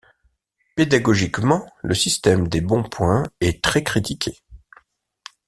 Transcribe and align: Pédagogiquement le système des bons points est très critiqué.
Pédagogiquement 0.75 1.71
le 1.83 1.93
système 1.93 2.47
des 2.47 2.59
bons 2.61 2.81
points 2.81 3.21
est 3.39 3.63
très 3.63 3.83
critiqué. 3.83 4.35